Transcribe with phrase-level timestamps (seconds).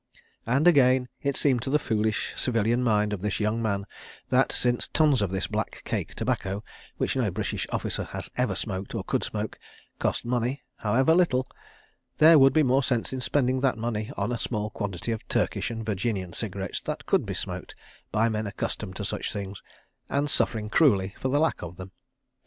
[0.47, 3.85] ."And again it seemed to the foolish civilian mind of this young man
[4.29, 6.63] that, since tons of this black cake tobacco
[6.97, 9.59] (which no British officer ever has smoked or could smoke)
[9.99, 14.71] cost money, however little—there would be more sense in spending the money on a small
[14.71, 17.75] quantity of Turkish and Virginian cigarettes that could be smoked,
[18.11, 19.61] by men accustomed to such things,
[20.09, 21.91] and suffering cruelly for lack of them.